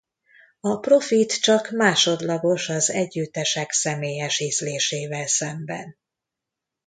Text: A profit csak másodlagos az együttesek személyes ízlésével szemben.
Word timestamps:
A 0.59 0.77
profit 0.79 1.41
csak 1.41 1.69
másodlagos 1.71 2.69
az 2.69 2.89
együttesek 2.91 3.71
személyes 3.71 4.39
ízlésével 4.39 5.27
szemben. 5.27 5.97